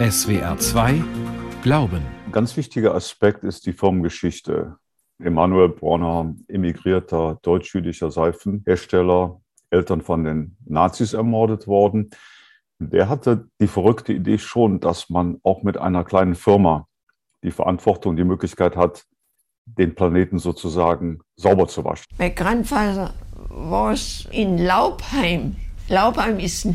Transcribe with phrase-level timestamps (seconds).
[0.00, 1.04] SWR 2
[1.62, 2.00] Glauben.
[2.24, 4.76] Ein ganz wichtiger Aspekt ist die Firmengeschichte.
[5.22, 12.08] Emanuel Bronner, emigrierter deutsch-jüdischer Seifenhersteller, Eltern von den Nazis ermordet worden.
[12.78, 16.86] Der hatte die verrückte Idee schon, dass man auch mit einer kleinen Firma
[17.44, 19.04] die Verantwortung, die Möglichkeit hat,
[19.66, 22.06] den Planeten sozusagen sauber zu waschen.
[22.16, 23.12] My grandfather
[23.50, 25.56] was in Laubheim.
[25.88, 26.66] Laubheim is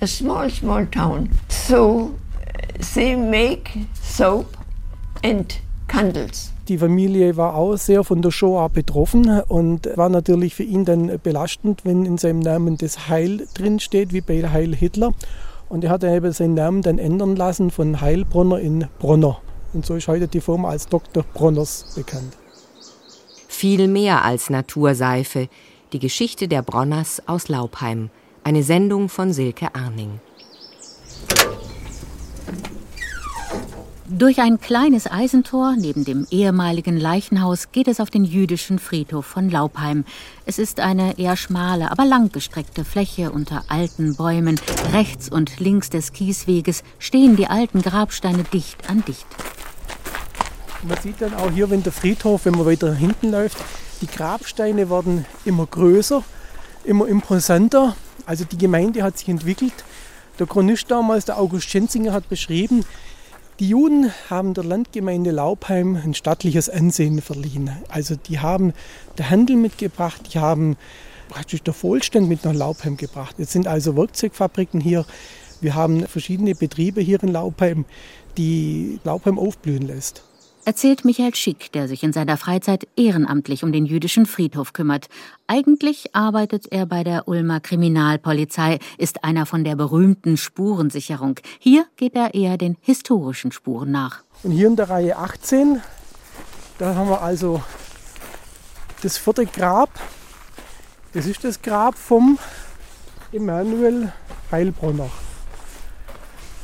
[0.00, 1.28] a small, small town.
[1.50, 2.14] So
[2.94, 4.46] they make soap
[5.22, 6.52] and candles.
[6.68, 11.18] Die Familie war auch sehr von der Shoah betroffen und war natürlich für ihn dann
[11.20, 15.12] belastend, wenn in seinem Namen das Heil drinsteht, wie bei Heil Hitler.
[15.68, 19.40] Und er hat eben seinen Namen dann ändern lassen von Heilbronner in Bronner.
[19.72, 21.24] Und so ist heute die Firma als Dr.
[21.34, 22.36] Bronners bekannt.
[23.48, 25.48] Viel mehr als Naturseife.
[25.92, 28.10] Die Geschichte der Bronners aus Laubheim.
[28.44, 30.20] Eine Sendung von Silke Arning.
[34.12, 39.48] Durch ein kleines Eisentor neben dem ehemaligen Leichenhaus geht es auf den jüdischen Friedhof von
[39.48, 40.04] Laubheim.
[40.46, 44.60] Es ist eine eher schmale, aber langgestreckte Fläche unter alten Bäumen.
[44.92, 49.26] Rechts und links des Kiesweges stehen die alten Grabsteine dicht an dicht.
[50.82, 53.58] Man sieht dann auch hier, wenn der Friedhof, wenn man weiter hinten läuft,
[54.00, 56.24] die Grabsteine werden immer größer,
[56.82, 57.94] immer imposanter.
[58.26, 59.84] Also die Gemeinde hat sich entwickelt.
[60.40, 62.84] Der Chronist damals, der August Schenzinger, hat beschrieben,
[63.60, 67.70] die Juden haben der Landgemeinde Laubheim ein stattliches Ansehen verliehen.
[67.88, 68.72] Also die haben
[69.18, 70.78] den Handel mitgebracht, die haben
[71.28, 73.36] praktisch der Wohlstand mit nach Laubheim gebracht.
[73.38, 75.04] Jetzt sind also Werkzeugfabriken hier.
[75.60, 77.84] Wir haben verschiedene Betriebe hier in Laubheim,
[78.38, 80.24] die Laubheim aufblühen lässt
[80.64, 85.08] erzählt Michael Schick, der sich in seiner Freizeit ehrenamtlich um den jüdischen Friedhof kümmert.
[85.46, 91.36] Eigentlich arbeitet er bei der Ulmer Kriminalpolizei, ist einer von der berühmten Spurensicherung.
[91.58, 94.22] Hier geht er eher den historischen Spuren nach.
[94.42, 95.80] Und hier in der Reihe 18,
[96.78, 97.62] da haben wir also
[99.02, 99.90] das vierte Grab.
[101.12, 102.38] Das ist das Grab vom
[103.32, 104.12] Emanuel
[104.50, 105.10] Heilbronner.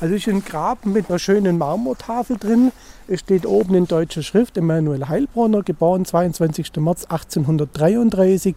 [0.00, 2.72] Also ist ein Grab mit einer schönen Marmortafel drin.
[3.08, 6.72] Es steht oben in deutscher Schrift Emanuel Heilbronner, geboren 22.
[6.78, 8.56] März 1833,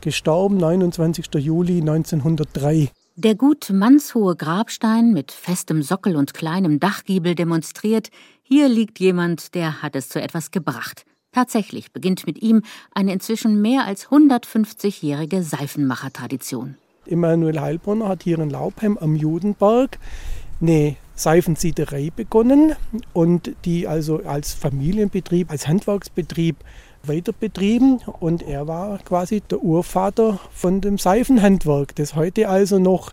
[0.00, 1.26] gestorben 29.
[1.34, 2.88] Juli 1903.
[3.16, 8.08] Der gut mannshohe Grabstein mit festem Sockel und kleinem Dachgiebel demonstriert,
[8.42, 11.04] hier liegt jemand, der hat es zu etwas gebracht.
[11.30, 12.62] Tatsächlich beginnt mit ihm
[12.94, 16.76] eine inzwischen mehr als 150-jährige Seifenmachertradition.
[17.04, 19.98] Emanuel Heilbronner hat hier in Laubheim am Judenberg
[20.62, 22.74] eine Seifensiederei begonnen
[23.12, 26.56] und die also als Familienbetrieb, als Handwerksbetrieb
[27.04, 33.12] weiter betrieben und er war quasi der Urvater von dem Seifenhandwerk, das heute also noch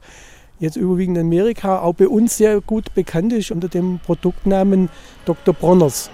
[0.59, 4.89] jetzt überwiegend in Amerika, auch bei uns sehr gut bekannt ist unter dem Produktnamen
[5.25, 5.53] Dr.
[5.53, 6.09] Bronners.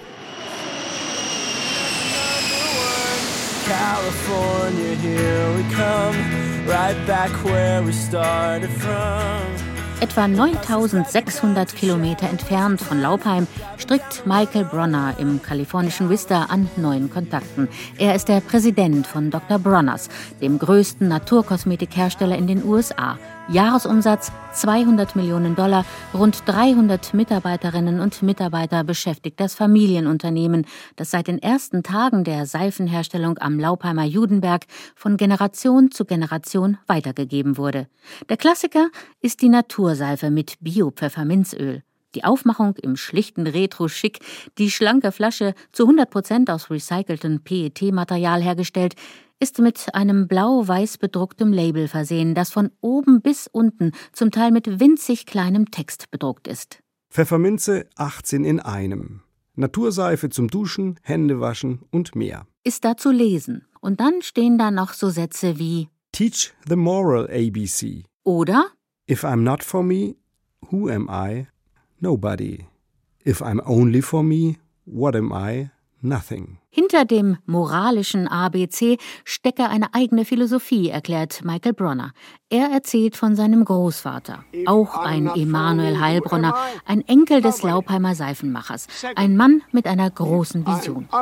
[3.68, 6.16] California, here we come,
[6.68, 9.65] right back where we started from.
[10.06, 17.68] Etwa 9600 Kilometer entfernt von Laubheim strickt Michael Bronner im kalifornischen Vista an neuen Kontakten.
[17.98, 19.58] Er ist der Präsident von Dr.
[19.58, 20.10] Bronners,
[20.42, 23.18] dem größten Naturkosmetikhersteller in den USA.
[23.48, 25.86] Jahresumsatz 200 Millionen Dollar,
[26.16, 33.38] rund 300 Mitarbeiterinnen und Mitarbeiter beschäftigt das Familienunternehmen, das seit den ersten Tagen der Seifenherstellung
[33.38, 37.88] am Laubheimer Judenberg von Generation zu Generation weitergegeben wurde.
[38.30, 38.90] Der Klassiker
[39.22, 41.84] ist die Naturseife mit Bio-Pfefferminzöl.
[42.16, 44.20] Die Aufmachung im schlichten Retro-Schick,
[44.58, 48.96] die schlanke Flasche zu 100 Prozent aus recyceltem PET-Material hergestellt,
[49.40, 54.80] ist mit einem blau-weiß bedrucktem Label versehen, das von oben bis unten zum Teil mit
[54.80, 56.80] winzig kleinem Text bedruckt ist.
[57.10, 59.22] Pfefferminze 18 in einem.
[59.56, 62.46] Naturseife zum Duschen, Händewaschen und mehr.
[62.64, 63.66] Ist da zu lesen.
[63.80, 68.04] Und dann stehen da noch so Sätze wie Teach the moral ABC.
[68.24, 68.68] Oder
[69.10, 70.16] If I'm not for me,
[70.72, 71.48] who am I?
[72.00, 72.66] Nobody.
[73.26, 75.70] If I'm only for me, what am I?
[76.02, 76.60] Nothing.
[76.70, 82.12] Hinter dem moralischen ABC stecke eine eigene Philosophie, erklärt Michael Bronner.
[82.50, 86.54] Er erzählt von seinem Großvater, auch ein Emanuel Heilbronner,
[86.86, 91.08] ein Enkel des Laubheimer Seifenmachers, ein Mann mit einer großen Vision.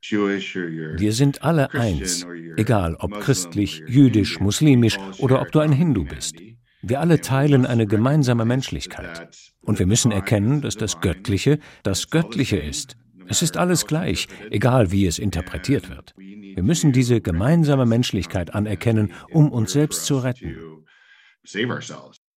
[0.00, 2.26] Wir sind alle eins,
[2.56, 6.36] egal ob christlich, jüdisch, muslimisch oder ob du ein Hindu bist.
[6.82, 9.36] Wir alle teilen eine gemeinsame Menschlichkeit.
[9.62, 12.96] Und wir müssen erkennen, dass das Göttliche das Göttliche ist.
[13.26, 16.14] Es ist alles gleich, egal wie es interpretiert wird.
[16.16, 20.56] Wir müssen diese gemeinsame Menschlichkeit anerkennen, um uns selbst zu retten.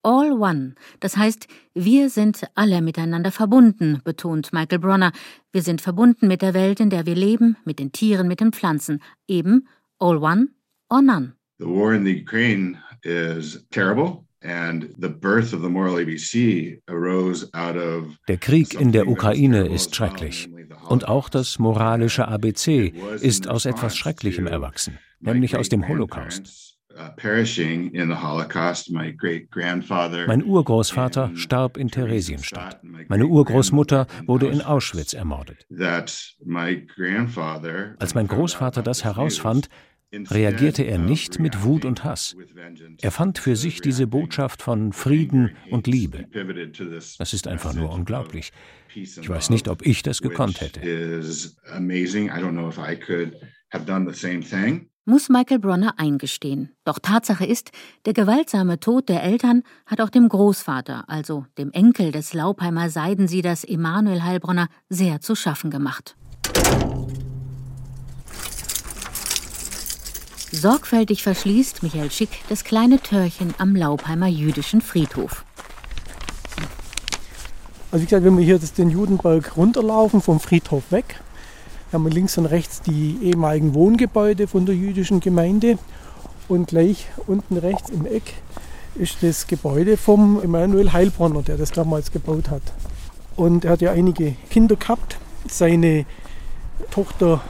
[0.04, 0.76] All One.
[1.00, 5.12] Das heißt, wir sind alle miteinander verbunden, betont Michael Bronner.
[5.52, 8.52] Wir sind verbunden mit der Welt, in der wir leben, mit den Tieren, mit den
[8.52, 9.02] Pflanzen.
[9.28, 9.68] Eben
[10.00, 10.48] All One
[10.90, 11.34] or None.
[11.60, 14.26] The war in the Ukraine is terrible.
[18.28, 20.50] Der Krieg in der Ukraine ist schrecklich.
[20.88, 26.72] Und auch das moralische ABC ist aus etwas Schrecklichem erwachsen, nämlich aus dem Holocaust.
[30.28, 32.82] Mein Urgroßvater starb in Theresienstadt.
[33.08, 35.66] Meine Urgroßmutter wurde in Auschwitz ermordet.
[38.00, 39.70] Als mein Großvater das herausfand,
[40.14, 42.36] reagierte er nicht mit Wut und Hass.
[43.02, 46.28] Er fand für sich diese Botschaft von Frieden und Liebe.
[47.18, 48.52] Das ist einfach nur unglaublich.
[48.94, 50.82] Ich weiß nicht, ob ich das gekonnt hätte
[55.06, 56.70] muss Michael Bronner eingestehen.
[56.86, 57.72] Doch Tatsache ist,
[58.06, 63.64] der gewaltsame Tod der Eltern hat auch dem Großvater, also dem Enkel des Laubheimer Seidensieders
[63.64, 66.16] Emanuel Heilbronner, sehr zu schaffen gemacht.
[70.52, 75.46] Sorgfältig verschließt Michael Schick das kleine Törchen am Laubheimer jüdischen Friedhof.
[77.90, 81.22] Also wie gesagt, wenn wir hier den Judenberg runterlaufen, vom Friedhof weg,
[81.94, 85.78] haben wir links und rechts die ehemaligen Wohngebäude von der jüdischen Gemeinde
[86.50, 88.34] und gleich unten rechts im Eck
[88.96, 92.62] ist das Gebäude vom Emanuel Heilbronner, der das damals gebaut hat.
[93.38, 95.18] Und er hat ja einige Kinder gehabt.
[95.48, 96.06] Seine
[96.92, 97.42] Tochter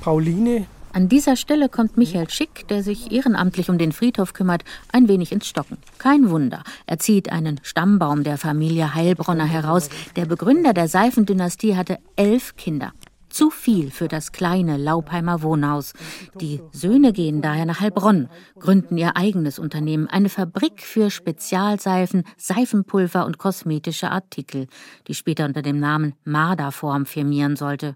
[0.00, 0.66] Pauline.
[0.98, 5.30] An dieser Stelle kommt Michael Schick, der sich ehrenamtlich um den Friedhof kümmert, ein wenig
[5.30, 5.78] ins Stocken.
[5.98, 6.64] Kein Wunder.
[6.86, 9.90] Er zieht einen Stammbaum der Familie Heilbronner heraus.
[10.16, 12.90] Der Begründer der Seifendynastie hatte elf Kinder.
[13.28, 15.92] Zu viel für das kleine Laubheimer Wohnhaus.
[16.40, 18.28] Die Söhne gehen daher nach Heilbronn,
[18.58, 24.66] gründen ihr eigenes Unternehmen, eine Fabrik für Spezialseifen, Seifenpulver und kosmetische Artikel,
[25.06, 27.94] die später unter dem Namen Marderform firmieren sollte.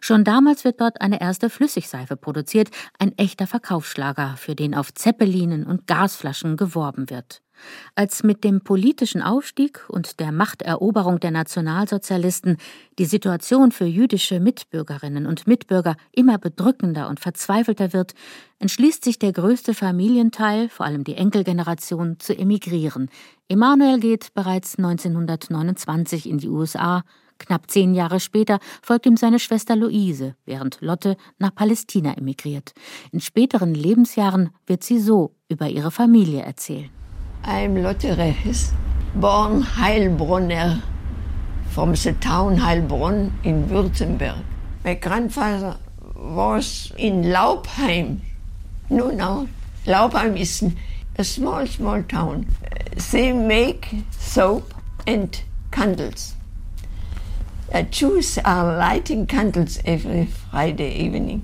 [0.00, 5.64] Schon damals wird dort eine erste Flüssigseife produziert, ein echter Verkaufsschlager, für den auf Zeppelinen
[5.66, 7.42] und Gasflaschen geworben wird.
[7.94, 12.58] Als mit dem politischen Aufstieg und der Machteroberung der Nationalsozialisten
[12.98, 18.12] die Situation für jüdische Mitbürgerinnen und Mitbürger immer bedrückender und verzweifelter wird,
[18.58, 23.10] entschließt sich der größte Familienteil, vor allem die Enkelgeneration, zu emigrieren.
[23.48, 27.04] Emanuel geht bereits 1929 in die USA,
[27.38, 32.72] Knapp zehn Jahre später folgt ihm seine Schwester Luise, während Lotte nach Palästina emigriert.
[33.12, 36.90] In späteren Lebensjahren wird sie so über ihre Familie erzählen.
[37.44, 38.72] I'm Lotte Rechis,
[39.14, 40.82] born Heilbronner,
[41.70, 44.42] from the town Heilbronn in Württemberg.
[44.84, 45.78] My grandfather
[46.14, 48.20] was in Laubheim.
[48.88, 49.48] No, no,
[49.84, 50.64] Laubheim is
[51.18, 52.46] a small, small town.
[53.12, 54.74] They make soap
[55.06, 55.40] and
[55.70, 56.34] candles.
[57.72, 61.42] Uh, Jews are lighting candles every Friday evening.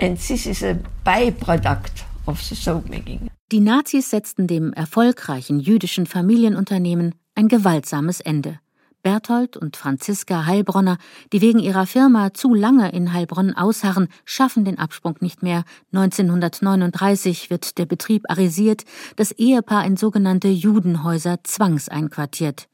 [0.00, 3.30] And this is a byproduct of the soap making.
[3.50, 8.60] Die Nazis setzten dem erfolgreichen jüdischen Familienunternehmen ein gewaltsames Ende.
[9.02, 10.98] Berthold und Franziska Heilbronner,
[11.32, 15.64] die wegen ihrer Firma zu lange in Heilbronn ausharren, schaffen den Absprung nicht mehr.
[15.92, 18.84] 1939 wird der Betrieb arisiert,
[19.16, 22.69] das Ehepaar in sogenannte Judenhäuser zwangseinquartiert.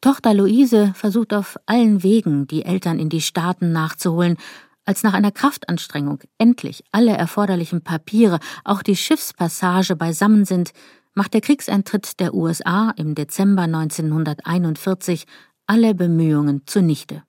[0.00, 4.36] Tochter Luise versucht auf allen Wegen, die Eltern in die Staaten nachzuholen,
[4.84, 10.72] als nach einer Kraftanstrengung endlich alle erforderlichen Papiere, auch die Schiffspassage beisammen sind,
[11.14, 15.26] macht der Kriegseintritt der USA im Dezember 1941
[15.66, 17.22] alle Bemühungen zunichte.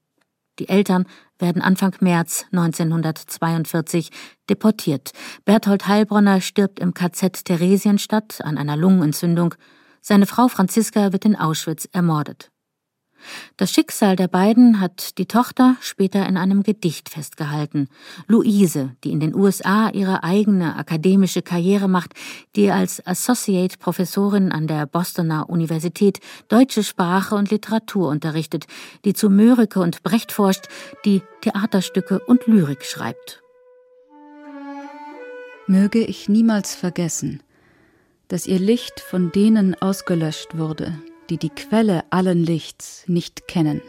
[0.60, 1.06] Die Eltern
[1.40, 4.10] werden Anfang März 1942
[4.50, 5.12] deportiert.
[5.46, 9.56] Berthold Heilbronner stirbt im KZ Theresienstadt an einer Lungenentzündung.
[10.02, 12.52] Seine Frau Franziska wird in Auschwitz ermordet.
[13.56, 17.88] Das Schicksal der beiden hat die Tochter später in einem Gedicht festgehalten.
[18.28, 22.14] Luise, die in den USA ihre eigene akademische Karriere macht,
[22.56, 28.66] die als Associate Professorin an der Bostoner Universität deutsche Sprache und Literatur unterrichtet,
[29.06, 30.68] die zu Mörike und Brecht forscht,
[31.06, 33.44] die Theaterstücke und Lyrik schreibt.
[35.68, 37.44] Möge ich niemals vergessen,
[38.32, 40.98] dass ihr Licht von denen ausgelöscht wurde,
[41.30, 43.82] die die Quelle allen Lichts nicht kennen.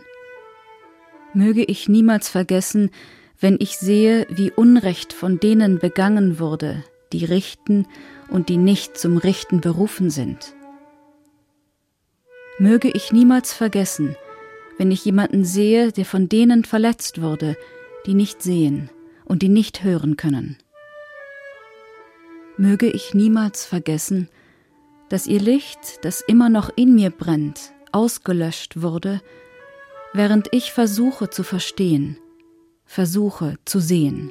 [1.33, 2.91] Möge ich niemals vergessen,
[3.39, 6.83] wenn ich sehe, wie Unrecht von denen begangen wurde,
[7.13, 7.87] die richten
[8.31, 10.57] und die nicht zum Richten berufen sind.
[12.59, 14.17] Möge ich niemals vergessen,
[14.77, 17.57] wenn ich jemanden sehe, der von denen verletzt wurde,
[18.07, 18.91] die nicht sehen
[19.25, 20.57] und die nicht hören können.
[22.62, 24.28] Möge ich niemals vergessen,
[25.09, 29.21] dass ihr Licht, das immer noch in mir brennt, ausgelöscht wurde,
[30.12, 32.19] während ich versuche zu verstehen,
[32.85, 34.31] versuche zu sehen.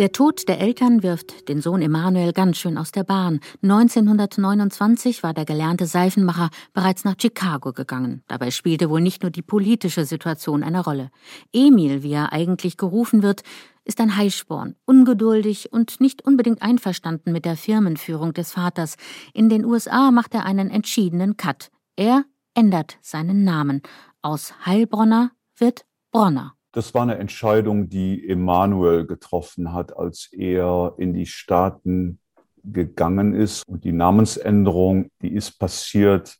[0.00, 3.38] Der Tod der Eltern wirft den Sohn Emanuel ganz schön aus der Bahn.
[3.62, 8.24] 1929 war der gelernte Seifenmacher bereits nach Chicago gegangen.
[8.26, 11.10] Dabei spielte wohl nicht nur die politische Situation eine Rolle.
[11.52, 13.42] Emil, wie er eigentlich gerufen wird,
[13.84, 18.96] ist ein Heißsporn, ungeduldig und nicht unbedingt einverstanden mit der Firmenführung des Vaters.
[19.32, 21.70] In den USA macht er einen entschiedenen Cut.
[21.94, 22.24] Er
[22.54, 23.80] ändert seinen Namen.
[24.22, 26.56] Aus Heilbronner wird Bronner.
[26.74, 32.18] Das war eine Entscheidung, die Emanuel getroffen hat, als er in die Staaten
[32.64, 33.62] gegangen ist.
[33.68, 36.36] Und die Namensänderung, die ist passiert,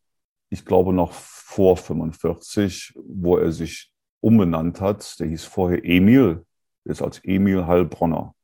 [0.51, 5.21] ich glaube, noch vor 45, wo er sich umbenannt hat.
[5.21, 6.45] Der hieß vorher Emil,
[6.83, 8.35] ist als Emil Heilbronner,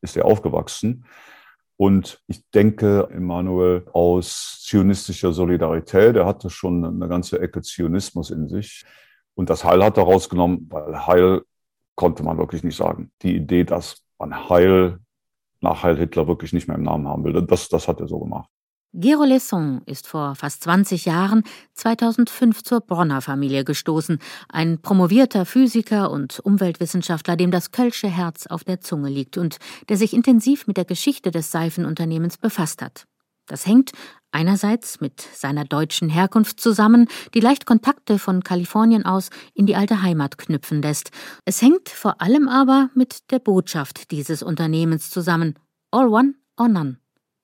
[0.00, 1.04] ist er aufgewachsen.
[1.76, 8.48] Und ich denke, Emanuel aus zionistischer Solidarität, er hatte schon eine ganze Ecke Zionismus in
[8.48, 8.84] sich,
[9.38, 11.42] und das Heil hat er rausgenommen, weil Heil
[11.94, 13.12] konnte man wirklich nicht sagen.
[13.22, 14.98] Die Idee, dass man Heil
[15.60, 18.18] nach Heil Hitler wirklich nicht mehr im Namen haben will, das, das hat er so
[18.18, 18.50] gemacht.
[18.94, 24.18] Gero Lesson ist vor fast 20 Jahren 2005 zur Bronner Familie gestoßen,
[24.48, 29.98] ein promovierter Physiker und Umweltwissenschaftler, dem das Kölsche Herz auf der Zunge liegt und der
[29.98, 33.06] sich intensiv mit der Geschichte des Seifenunternehmens befasst hat.
[33.48, 33.92] Das hängt
[34.30, 40.02] einerseits mit seiner deutschen Herkunft zusammen, die leicht Kontakte von Kalifornien aus in die alte
[40.02, 41.10] Heimat knüpfen lässt.
[41.44, 45.58] Es hängt vor allem aber mit der Botschaft dieses Unternehmens zusammen.
[45.90, 46.98] All one or none.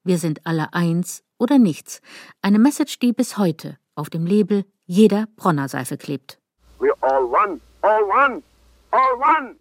[0.05, 2.01] Wir sind alle eins oder nichts.
[2.43, 6.39] Eine Message, die bis heute auf dem Label jeder Bronner Seife klebt.
[6.79, 8.43] We're all one, all one,
[8.91, 9.57] all one.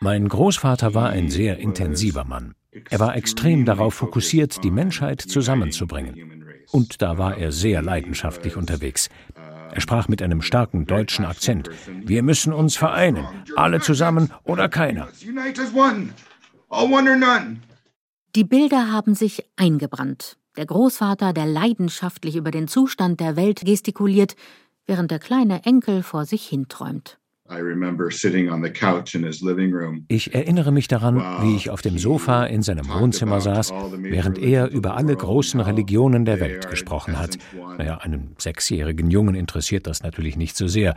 [0.00, 2.54] Mein Großvater war ein sehr intensiver Mann.
[2.88, 6.44] Er war extrem darauf fokussiert, die Menschheit zusammenzubringen.
[6.70, 9.08] Und da war er sehr leidenschaftlich unterwegs.
[9.72, 11.70] Er sprach mit einem starken deutschen Akzent.
[12.04, 15.08] Wir müssen uns vereinen, alle zusammen oder keiner.
[18.36, 20.36] Die Bilder haben sich eingebrannt.
[20.56, 24.34] Der Großvater, der leidenschaftlich über den Zustand der Welt gestikuliert,
[24.86, 27.19] während der kleine Enkel vor sich hinträumt.
[30.08, 34.70] Ich erinnere mich daran, wie ich auf dem Sofa in seinem Wohnzimmer saß, während er
[34.70, 37.38] über alle großen Religionen der Welt gesprochen hat.
[37.78, 40.94] Naja, einen sechsjährigen Jungen interessiert das natürlich nicht so sehr.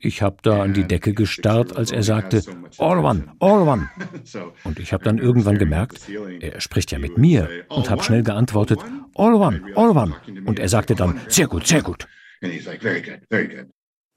[0.00, 2.42] Ich habe da an die Decke gestarrt, als er sagte,
[2.78, 3.90] All one, all one.
[4.64, 6.08] Und ich habe dann irgendwann gemerkt,
[6.40, 8.78] er spricht ja mit mir und habe schnell geantwortet,
[9.14, 10.14] All one, all one.
[10.44, 12.06] Und er sagte dann, sehr gut, sehr gut.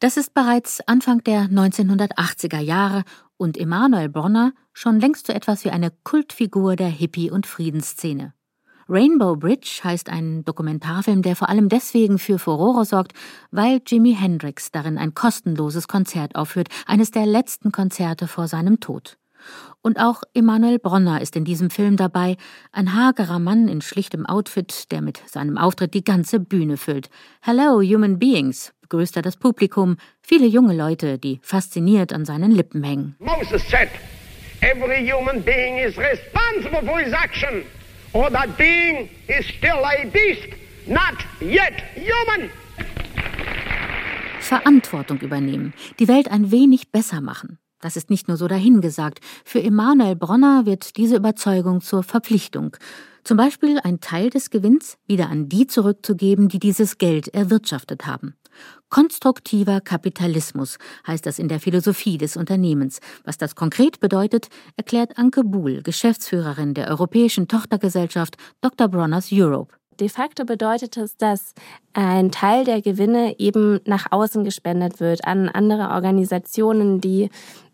[0.02, 3.04] Das ist bereits Anfang der 1980er Jahre
[3.38, 8.34] und Emanuel Bronner schon längst so etwas wie eine Kultfigur der Hippie- und Friedensszene.
[8.90, 13.14] Rainbow Bridge heißt ein Dokumentarfilm, der vor allem deswegen für Furore sorgt,
[13.52, 19.20] weil Jimi Hendrix darin ein kostenloses Konzert aufführt, eines der letzten Konzerte vor seinem Tod.
[19.84, 22.38] Und auch Emanuel Bronner ist in diesem Film dabei,
[22.72, 27.12] ein hagerer Mann in schlichtem Outfit, der mit seinem Auftritt die ganze Bühne füllt.
[27.42, 32.84] Hello, human beings, begrüßt er das Publikum, viele junge Leute, die fasziniert an seinen Lippen
[32.84, 33.16] hängen.
[33.20, 33.88] Moses said,
[34.60, 37.64] every human being is responsible for his action,
[38.12, 40.50] or that being is still a beast,
[40.88, 42.50] not yet human.
[44.42, 47.60] Verantwortung übernehmen, die Welt ein wenig besser machen.
[47.80, 49.22] Das ist nicht nur so dahingesagt.
[49.46, 52.76] Für Emanuel Bronner wird diese Überzeugung zur Verpflichtung.
[53.24, 58.36] Zum Beispiel ein Teil des Gewinns wieder an die zurückzugeben, die dieses Geld erwirtschaftet haben.
[58.92, 63.00] Konstruktiver Kapitalismus heißt das in der Philosophie des Unternehmens.
[63.24, 68.90] Was das konkret bedeutet, erklärt Anke Buhl, Geschäftsführerin der europäischen Tochtergesellschaft Dr.
[68.90, 69.74] Bronners Europe.
[70.02, 71.54] De facto bedeutet es, dass
[71.94, 77.30] ein Teil der Gewinne eben nach außen gespendet wird an andere Organisationen, die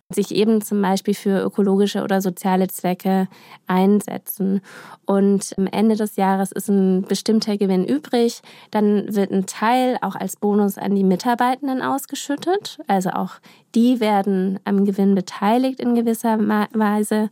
[0.09, 3.27] sich eben zum Beispiel für ökologische oder soziale Zwecke
[3.67, 4.61] einsetzen.
[5.05, 8.41] Und am Ende des Jahres ist ein bestimmter Gewinn übrig.
[8.71, 12.77] Dann wird ein Teil auch als Bonus an die Mitarbeitenden ausgeschüttet.
[12.87, 13.33] Also auch
[13.75, 17.29] die werden am Gewinn beteiligt in gewisser Weise.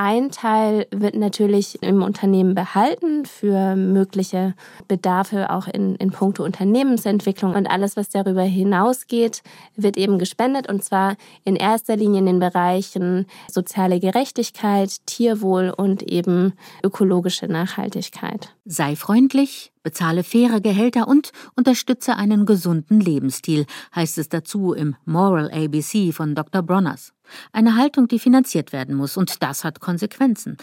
[0.00, 4.54] Ein Teil wird natürlich im Unternehmen behalten für mögliche
[4.86, 9.42] Bedarfe auch in, in puncto Unternehmensentwicklung und alles, was darüber hinausgeht,
[9.74, 16.04] wird eben gespendet und zwar in erster Linie in den Bereichen soziale Gerechtigkeit, Tierwohl und
[16.04, 16.52] eben
[16.84, 18.54] ökologische Nachhaltigkeit.
[18.66, 23.64] Sei freundlich, bezahle faire Gehälter und unterstütze einen gesunden Lebensstil,
[23.96, 26.60] heißt es dazu im Moral ABC von Dr.
[26.62, 27.14] Bronners.
[27.52, 30.58] Eine Haltung, die finanziert werden muss, und das hat Konsequenzen.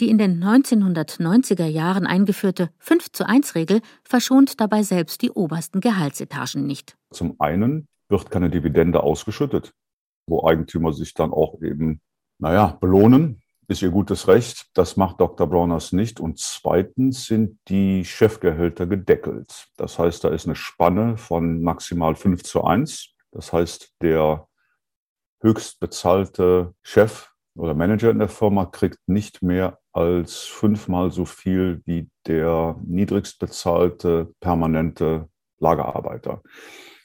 [0.00, 5.80] Die in den 1990er Jahren eingeführte 5 zu 1 Regel verschont dabei selbst die obersten
[5.80, 6.96] Gehaltsetagen nicht.
[7.10, 9.74] Zum einen wird keine Dividende ausgeschüttet,
[10.26, 12.00] wo Eigentümer sich dann auch eben,
[12.38, 14.66] naja, belohnen, ist ihr gutes Recht.
[14.74, 15.46] Das macht Dr.
[15.46, 16.18] Browners nicht.
[16.18, 19.68] Und zweitens sind die Chefgehälter gedeckelt.
[19.76, 23.14] Das heißt, da ist eine Spanne von maximal 5 zu 1.
[23.30, 24.48] Das heißt, der
[25.40, 31.80] höchst bezahlte Chef oder Manager in der Firma kriegt nicht mehr als fünfmal so viel
[31.84, 35.28] wie der niedrigst bezahlte permanente
[35.60, 36.42] Lagerarbeiter.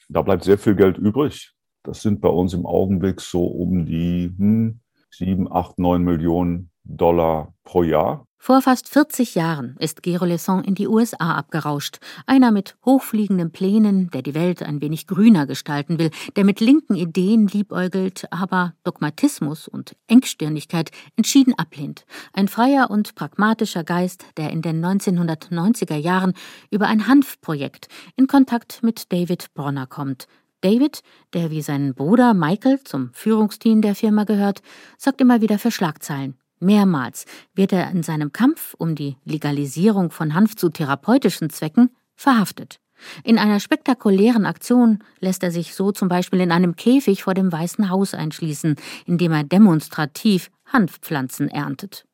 [0.08, 1.52] Da bleibt sehr viel Geld übrig.
[1.84, 7.54] Das sind bei uns im Augenblick so um die hm, 7, 8, 9 Millionen Dollar
[7.64, 8.26] pro Jahr.
[8.38, 11.98] Vor fast 40 Jahren ist Gerolesson in die USA abgerauscht.
[12.26, 16.94] Einer mit hochfliegenden Plänen, der die Welt ein wenig grüner gestalten will, der mit linken
[16.94, 22.06] Ideen liebäugelt, aber Dogmatismus und Engstirnigkeit entschieden ablehnt.
[22.32, 26.32] Ein freier und pragmatischer Geist, der in den 1990er Jahren
[26.70, 30.28] über ein Hanfprojekt in Kontakt mit David Bronner kommt.
[30.60, 34.62] David, der wie sein Bruder Michael zum Führungsteam der Firma gehört,
[34.98, 36.36] sorgt immer wieder für Schlagzeilen.
[36.58, 42.80] Mehrmals wird er in seinem Kampf um die Legalisierung von Hanf zu therapeutischen Zwecken verhaftet.
[43.24, 47.52] In einer spektakulären Aktion lässt er sich so zum Beispiel in einem Käfig vor dem
[47.52, 52.06] Weißen Haus einschließen, in dem er demonstrativ Hanfpflanzen erntet.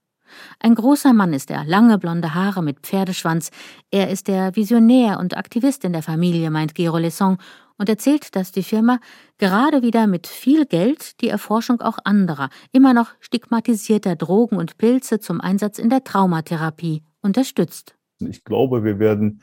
[0.58, 3.50] Ein großer Mann ist er, lange blonde Haare mit Pferdeschwanz.
[3.90, 7.36] Er ist der Visionär und Aktivist in der Familie, meint Gero Lesson,
[7.82, 9.00] und erzählt, dass die Firma
[9.38, 15.18] gerade wieder mit viel Geld die Erforschung auch anderer, immer noch stigmatisierter Drogen und Pilze
[15.18, 17.96] zum Einsatz in der Traumatherapie unterstützt.
[18.20, 19.42] Ich glaube, wir werden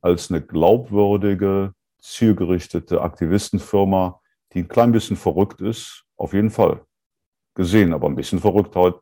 [0.00, 4.22] als eine glaubwürdige, zielgerichtete Aktivistenfirma,
[4.54, 6.80] die ein klein bisschen verrückt ist, auf jeden Fall
[7.54, 7.92] gesehen.
[7.92, 8.94] Aber ein bisschen Verrücktheit,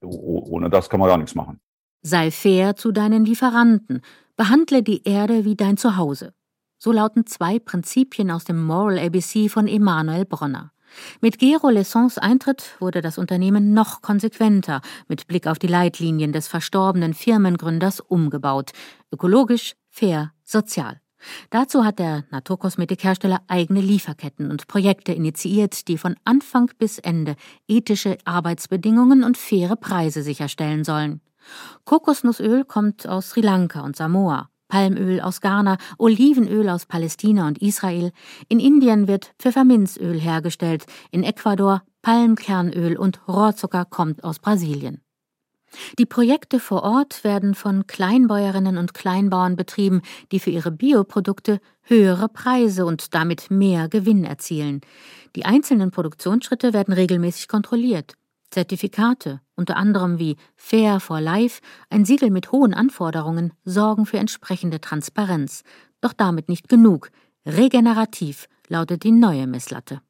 [0.00, 1.60] ohne das kann man gar nichts machen.
[2.02, 4.02] Sei fair zu deinen Lieferanten.
[4.36, 6.34] Behandle die Erde wie dein Zuhause.
[6.78, 10.70] So lauten zwei Prinzipien aus dem Moral ABC von Emanuel Bronner.
[11.20, 16.46] Mit Gero Lessons Eintritt wurde das Unternehmen noch konsequenter mit Blick auf die Leitlinien des
[16.46, 18.70] verstorbenen Firmengründers umgebaut.
[19.12, 21.00] Ökologisch, fair, sozial.
[21.50, 27.34] Dazu hat der Naturkosmetikhersteller eigene Lieferketten und Projekte initiiert, die von Anfang bis Ende
[27.66, 31.20] ethische Arbeitsbedingungen und faire Preise sicherstellen sollen.
[31.84, 34.48] Kokosnussöl kommt aus Sri Lanka und Samoa.
[34.68, 38.12] Palmöl aus Ghana, Olivenöl aus Palästina und Israel.
[38.48, 45.02] In Indien wird Pfefferminzöl hergestellt, in Ecuador Palmkernöl und Rohrzucker kommt aus Brasilien.
[45.98, 50.02] Die Projekte vor Ort werden von Kleinbäuerinnen und Kleinbauern betrieben,
[50.32, 54.80] die für ihre Bioprodukte höhere Preise und damit mehr Gewinn erzielen.
[55.36, 58.14] Die einzelnen Produktionsschritte werden regelmäßig kontrolliert.
[58.50, 64.80] Zertifikate, unter anderem wie Fair for Life, ein Siegel mit hohen Anforderungen, sorgen für entsprechende
[64.80, 65.64] Transparenz.
[66.00, 67.10] Doch damit nicht genug.
[67.46, 70.00] Regenerativ lautet die neue Messlatte.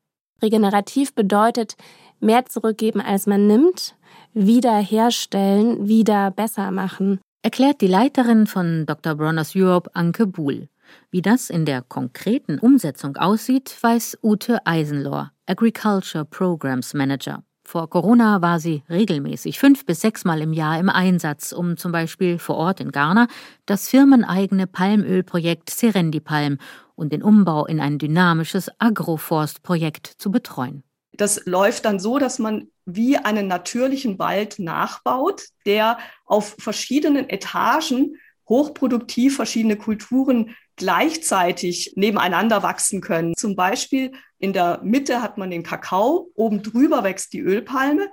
[0.42, 1.76] Regenerativ bedeutet
[2.20, 3.96] mehr zurückgeben, als man nimmt,
[4.34, 7.20] wiederherstellen, wieder besser machen.
[7.42, 9.14] Erklärt die Leiterin von Dr.
[9.14, 10.68] Bronners Europe, Anke Buhl.
[11.10, 17.42] Wie das in der konkreten Umsetzung aussieht, weiß Ute Eisenlohr, Agriculture Programs Manager.
[17.68, 22.38] Vor Corona war sie regelmäßig fünf bis sechsmal im Jahr im Einsatz, um zum Beispiel
[22.38, 23.28] vor Ort in Ghana
[23.66, 26.56] das firmeneigene Palmölprojekt Serendipalm
[26.94, 30.82] und den Umbau in ein dynamisches Agroforstprojekt zu betreuen.
[31.12, 38.16] Das läuft dann so, dass man wie einen natürlichen Wald nachbaut, der auf verschiedenen Etagen
[38.48, 43.34] hochproduktiv verschiedene Kulturen gleichzeitig nebeneinander wachsen können.
[43.36, 48.08] Zum Beispiel in der Mitte hat man den Kakao, oben drüber wächst die Ölpalme,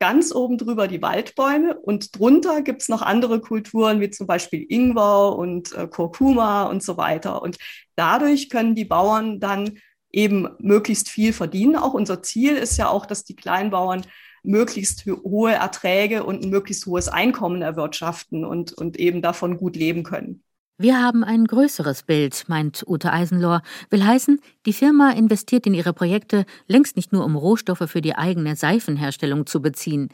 [0.00, 5.36] ganz oben drüber die Waldbäume und drunter gibt's noch andere Kulturen wie zum Beispiel Ingwer
[5.36, 7.42] und äh, Kurkuma und so weiter.
[7.42, 7.58] Und
[7.96, 9.78] dadurch können die Bauern dann
[10.10, 11.76] eben möglichst viel verdienen.
[11.76, 14.02] Auch unser Ziel ist ja auch, dass die Kleinbauern
[14.42, 20.04] möglichst hohe Erträge und ein möglichst hohes Einkommen erwirtschaften und, und eben davon gut leben
[20.04, 20.42] können.
[20.80, 23.62] Wir haben ein größeres Bild, meint Ute Eisenlohr.
[23.90, 28.14] Will heißen, die Firma investiert in ihre Projekte längst nicht nur, um Rohstoffe für die
[28.14, 30.08] eigene Seifenherstellung zu beziehen.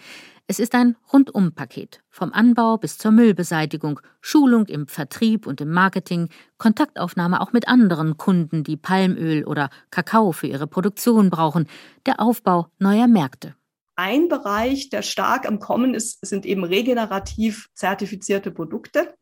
[0.46, 2.00] Es ist ein Rundumpaket.
[2.08, 8.16] Vom Anbau bis zur Müllbeseitigung, Schulung im Vertrieb und im Marketing, Kontaktaufnahme auch mit anderen
[8.16, 11.66] Kunden, die Palmöl oder Kakao für ihre Produktion brauchen,
[12.06, 13.54] der Aufbau neuer Märkte.
[13.96, 19.14] Ein Bereich, der stark am Kommen ist, sind eben regenerativ zertifizierte Produkte.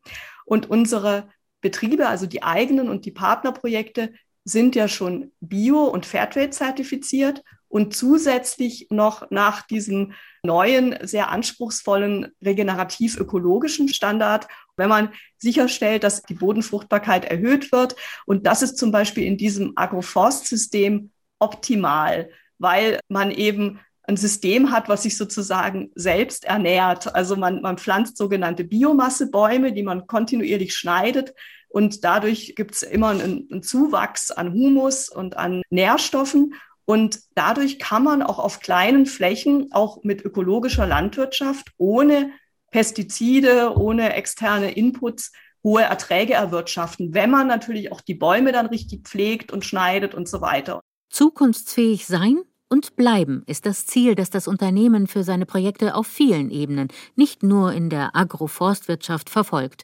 [0.45, 1.29] Und unsere
[1.61, 4.13] Betriebe, also die eigenen und die Partnerprojekte,
[4.45, 12.31] sind ja schon Bio- und Fairtrade zertifiziert und zusätzlich noch nach diesem neuen, sehr anspruchsvollen
[12.43, 17.95] regenerativ-ökologischen Standard, wenn man sicherstellt, dass die Bodenfruchtbarkeit erhöht wird.
[18.25, 22.29] Und das ist zum Beispiel in diesem Agroforstsystem optimal,
[22.59, 27.15] weil man eben ein System hat, was sich sozusagen selbst ernährt.
[27.15, 31.33] Also man, man pflanzt sogenannte Biomassebäume, die man kontinuierlich schneidet.
[31.69, 36.53] Und dadurch gibt es immer einen, einen Zuwachs an Humus und an Nährstoffen.
[36.85, 42.31] Und dadurch kann man auch auf kleinen Flächen, auch mit ökologischer Landwirtschaft, ohne
[42.71, 45.31] Pestizide, ohne externe Inputs,
[45.63, 50.27] hohe Erträge erwirtschaften, wenn man natürlich auch die Bäume dann richtig pflegt und schneidet und
[50.27, 50.81] so weiter.
[51.09, 52.41] Zukunftsfähig sein
[52.73, 57.43] und bleiben ist das Ziel, das das Unternehmen für seine Projekte auf vielen Ebenen, nicht
[57.43, 59.83] nur in der Agroforstwirtschaft, verfolgt.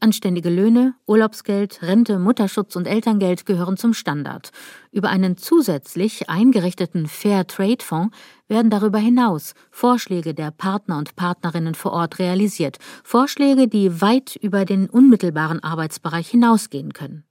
[0.00, 4.50] Anständige Löhne, Urlaubsgeld, Rente, Mutterschutz und Elterngeld gehören zum Standard.
[4.90, 8.16] Über einen zusätzlich eingerichteten Fair Trade Fonds
[8.48, 14.64] werden darüber hinaus Vorschläge der Partner und Partnerinnen vor Ort realisiert, Vorschläge, die weit über
[14.64, 17.22] den unmittelbaren Arbeitsbereich hinausgehen können.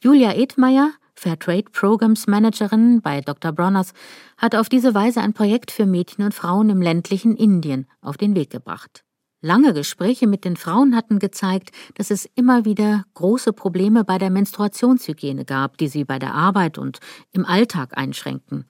[0.00, 3.52] Julia Edmeier, Fairtrade Programs Managerin bei Dr.
[3.52, 3.92] Bronners,
[4.36, 8.34] hat auf diese Weise ein Projekt für Mädchen und Frauen im ländlichen Indien auf den
[8.34, 9.04] Weg gebracht.
[9.44, 14.30] Lange Gespräche mit den Frauen hatten gezeigt, dass es immer wieder große Probleme bei der
[14.30, 16.98] Menstruationshygiene gab, die sie bei der Arbeit und
[17.30, 18.64] im Alltag einschränkten.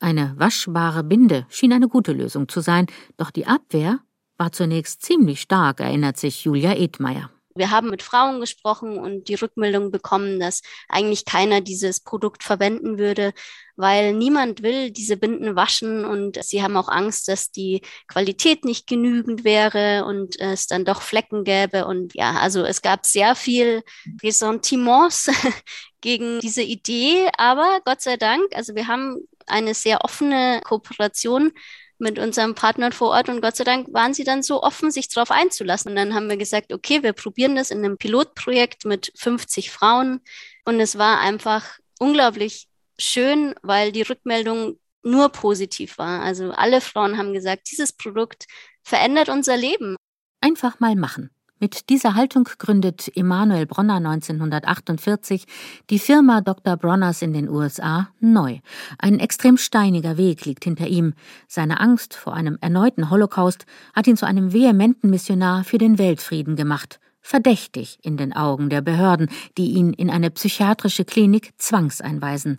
[0.00, 4.00] Eine waschbare Binde schien eine gute Lösung zu sein, doch die Abwehr
[4.36, 7.30] war zunächst ziemlich stark, erinnert sich Julia Edmeier.
[7.56, 12.98] Wir haben mit Frauen gesprochen und die Rückmeldung bekommen, dass eigentlich keiner dieses Produkt verwenden
[12.98, 13.32] würde,
[13.76, 18.86] weil niemand will diese Binden waschen und sie haben auch Angst, dass die Qualität nicht
[18.86, 21.86] genügend wäre und es dann doch Flecken gäbe.
[21.86, 23.82] Und ja, also es gab sehr viel
[24.22, 25.30] Ressentiments
[26.00, 31.52] gegen diese Idee, aber Gott sei Dank, also wir haben eine sehr offene Kooperation
[31.98, 35.08] mit unseren Partnern vor Ort und Gott sei Dank waren sie dann so offen, sich
[35.08, 35.90] darauf einzulassen.
[35.90, 40.20] Und dann haben wir gesagt, okay, wir probieren das in einem Pilotprojekt mit 50 Frauen
[40.64, 46.22] und es war einfach unglaublich schön, weil die Rückmeldung nur positiv war.
[46.22, 48.46] Also alle Frauen haben gesagt, dieses Produkt
[48.82, 49.96] verändert unser Leben.
[50.40, 51.30] Einfach mal machen.
[51.58, 55.46] Mit dieser Haltung gründet Emanuel Bronner 1948
[55.88, 56.76] die Firma Dr.
[56.76, 58.58] Bronners in den USA neu.
[58.98, 61.14] Ein extrem steiniger Weg liegt hinter ihm.
[61.48, 63.64] Seine Angst vor einem erneuten Holocaust
[63.94, 67.00] hat ihn zu einem vehementen Missionar für den Weltfrieden gemacht.
[67.22, 72.58] Verdächtig in den Augen der Behörden, die ihn in eine psychiatrische Klinik zwangseinweisen.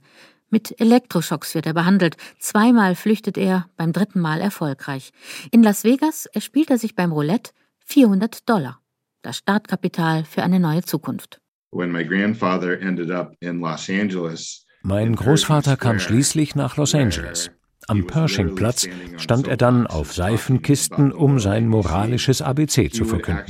[0.50, 2.18] Mit Elektroschocks wird er behandelt.
[2.40, 5.12] Zweimal flüchtet er, beim dritten Mal erfolgreich.
[5.52, 7.52] In Las Vegas erspielt er sich beim Roulette
[7.86, 8.82] 400 Dollar
[9.22, 11.40] das Startkapital für eine neue Zukunft.
[14.84, 17.52] Mein Großvater kam schließlich nach Los Angeles.
[17.90, 23.46] Am Pershing-Platz stand er dann auf Seifenkisten, um sein moralisches ABC zu verkünden.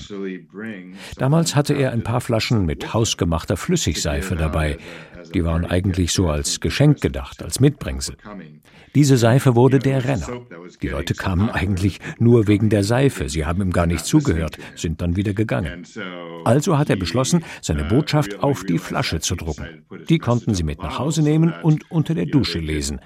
[1.16, 4.78] Damals hatte er ein paar Flaschen mit hausgemachter Flüssigseife dabei.
[5.34, 8.16] Die waren eigentlich so als Geschenk gedacht, als Mitbringsel.
[8.96, 10.42] Diese Seife wurde der Renner.
[10.82, 13.30] Die Leute kamen eigentlich nur wegen der Seife.
[13.30, 15.86] Sie haben ihm gar nicht zugehört, sind dann wieder gegangen.
[16.46, 19.86] Also hat er beschlossen, seine Botschaft auf die Flasche zu drucken.
[20.10, 23.00] Die konnten sie mit nach Hause nehmen und unter der Dusche lesen.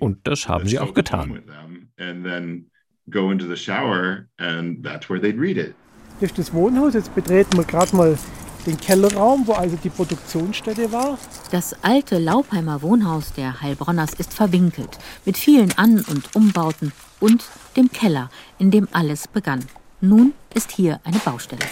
[0.00, 1.40] Und das haben sie auch getan.
[6.20, 6.94] Das ist das Wohnhaus.
[6.94, 8.18] Jetzt betreten wir gerade mal
[8.66, 11.18] den Kellerraum, wo also die Produktionsstätte war.
[11.50, 17.44] Das alte Laubheimer Wohnhaus der Heilbronners ist verwinkelt, mit vielen An- und Umbauten und
[17.76, 19.64] dem Keller, in dem alles begann.
[20.00, 21.64] Nun ist hier eine Baustelle.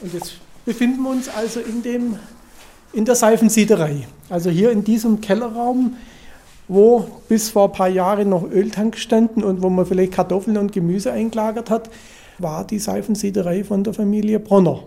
[0.00, 2.18] Und jetzt befinden wir uns also in, dem,
[2.92, 4.06] in der Seifensiederei.
[4.28, 5.96] Also hier in diesem Kellerraum,
[6.68, 10.72] wo bis vor ein paar Jahren noch Öltank standen und wo man vielleicht Kartoffeln und
[10.72, 11.90] Gemüse eingelagert hat
[12.38, 14.84] war die Seifensiederei von der Familie Bronner,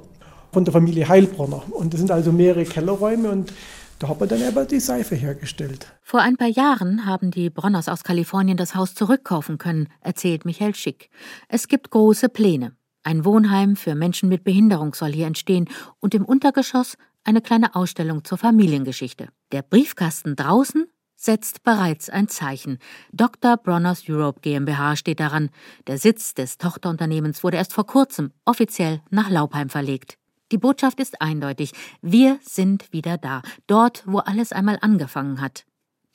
[0.52, 1.64] von der Familie Heilbronner.
[1.72, 3.54] Und das sind also mehrere Kellerräume und
[4.00, 5.88] da hat man dann aber die Seife hergestellt.
[6.04, 10.76] Vor ein paar Jahren haben die Bronners aus Kalifornien das Haus zurückkaufen können, erzählt Michael
[10.76, 11.10] Schick.
[11.48, 12.74] Es gibt große Pläne.
[13.04, 18.24] Ein Wohnheim für Menschen mit Behinderung soll hier entstehen und im Untergeschoss eine kleine Ausstellung
[18.24, 19.30] zur Familiengeschichte.
[19.52, 20.86] Der Briefkasten draußen
[21.18, 22.80] setzt bereits ein Zeichen.
[23.12, 23.58] Dr.
[23.58, 25.50] Bronners Europe GmbH steht daran.
[25.88, 30.18] Der Sitz des Tochterunternehmens wurde erst vor kurzem offiziell nach Laubheim verlegt.
[30.52, 31.74] Die Botschaft ist eindeutig.
[32.02, 35.66] Wir sind wieder da, dort, wo alles einmal angefangen hat.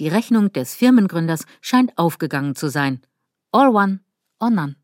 [0.00, 3.02] Die Rechnung des Firmengründers scheint aufgegangen zu sein.
[3.50, 4.00] All one
[4.40, 4.76] or none.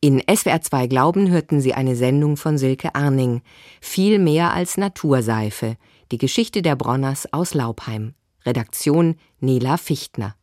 [0.00, 3.40] In SWR 2 Glauben hörten Sie eine Sendung von Silke Arning.
[3.80, 5.76] Viel mehr als Naturseife.
[6.10, 8.14] Die Geschichte der Bronners aus Laubheim.
[8.44, 10.36] Redaktion Nela Fichtner.